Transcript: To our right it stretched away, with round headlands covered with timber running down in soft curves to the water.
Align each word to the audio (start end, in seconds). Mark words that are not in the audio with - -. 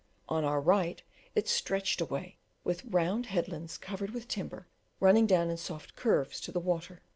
To 0.29 0.33
our 0.37 0.59
right 0.59 1.03
it 1.35 1.47
stretched 1.47 2.01
away, 2.01 2.39
with 2.63 2.83
round 2.85 3.27
headlands 3.27 3.77
covered 3.77 4.09
with 4.15 4.27
timber 4.27 4.65
running 4.99 5.27
down 5.27 5.51
in 5.51 5.57
soft 5.57 5.95
curves 5.95 6.41
to 6.41 6.51
the 6.51 6.59
water. 6.59 7.03